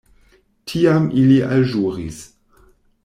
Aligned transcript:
Tiam 0.71 1.05
ili 1.23 1.37
alĵuris. 1.49 2.19